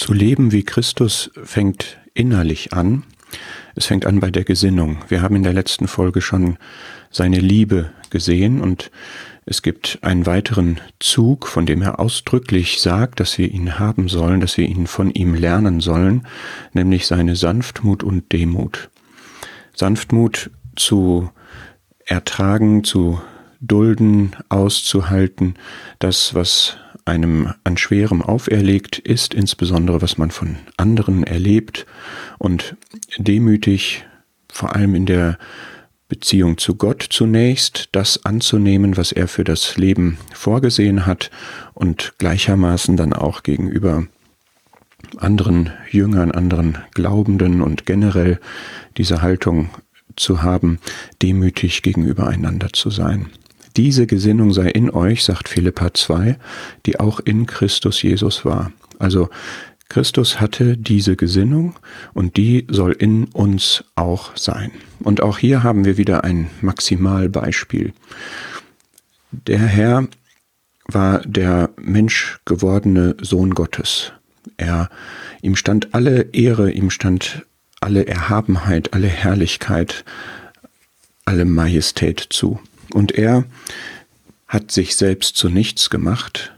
[0.00, 3.02] Zu leben wie Christus fängt innerlich an.
[3.74, 4.96] Es fängt an bei der Gesinnung.
[5.08, 6.56] Wir haben in der letzten Folge schon
[7.10, 8.90] seine Liebe gesehen und
[9.44, 14.40] es gibt einen weiteren Zug, von dem er ausdrücklich sagt, dass wir ihn haben sollen,
[14.40, 16.26] dass wir ihn von ihm lernen sollen,
[16.72, 18.88] nämlich seine Sanftmut und Demut.
[19.74, 21.30] Sanftmut zu
[22.06, 23.20] ertragen, zu
[23.60, 25.56] dulden, auszuhalten,
[25.98, 26.78] das, was
[27.10, 31.86] einem an Schwerem auferlegt ist, insbesondere was man von anderen erlebt
[32.38, 32.76] und
[33.18, 34.04] demütig,
[34.52, 35.38] vor allem in der
[36.08, 41.30] Beziehung zu Gott zunächst, das anzunehmen, was er für das Leben vorgesehen hat
[41.74, 44.06] und gleichermaßen dann auch gegenüber
[45.16, 48.40] anderen Jüngern, anderen Glaubenden und generell
[48.96, 49.70] diese Haltung
[50.16, 50.78] zu haben,
[51.22, 53.30] demütig gegenüber einander zu sein.
[53.80, 56.36] Diese Gesinnung sei in euch, sagt Philippa 2,
[56.84, 58.72] die auch in Christus Jesus war.
[58.98, 59.30] Also
[59.88, 61.76] Christus hatte diese Gesinnung
[62.12, 64.70] und die soll in uns auch sein.
[64.98, 67.94] Und auch hier haben wir wieder ein Maximalbeispiel.
[69.30, 70.08] Der Herr
[70.84, 74.12] war der menschgewordene Sohn Gottes.
[74.58, 74.90] Er,
[75.40, 77.46] ihm stand alle Ehre, ihm stand
[77.80, 80.04] alle Erhabenheit, alle Herrlichkeit,
[81.24, 82.60] alle Majestät zu.
[82.92, 83.44] Und er
[84.48, 86.52] hat sich selbst zu nichts gemacht.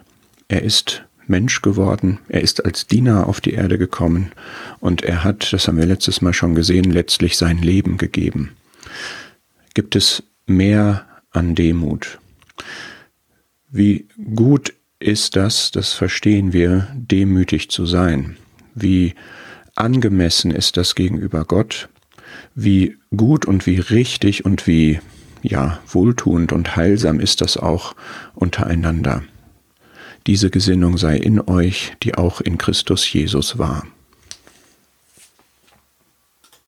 [0.48, 2.18] Er ist Mensch geworden.
[2.28, 4.32] Er ist als Diener auf die Erde gekommen.
[4.80, 8.52] Und er hat, das haben wir letztes Mal schon gesehen, letztlich sein Leben gegeben.
[9.74, 12.18] Gibt es mehr an Demut?
[13.70, 18.36] Wie gut ist das, das verstehen wir, demütig zu sein?
[18.74, 19.14] Wie
[19.74, 21.88] angemessen ist das gegenüber Gott?
[22.54, 25.00] Wie gut und wie richtig und wie
[25.42, 27.94] ja, wohltuend und heilsam ist das auch
[28.34, 29.22] untereinander.
[30.26, 33.84] Diese Gesinnung sei in euch, die auch in Christus Jesus war.